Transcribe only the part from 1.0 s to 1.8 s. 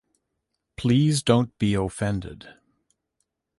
don't be